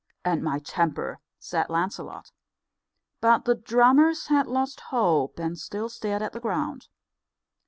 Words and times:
"And 0.25 0.41
my 0.41 0.57
temper," 0.57 1.19
said 1.37 1.69
Lancelot. 1.69 2.31
But 3.19 3.45
the 3.45 3.53
drummers 3.53 4.25
had 4.29 4.47
lost 4.47 4.79
hope, 4.89 5.37
and 5.37 5.59
still 5.59 5.89
stared 5.89 6.23
at 6.23 6.33
the 6.33 6.39
ground. 6.39 6.87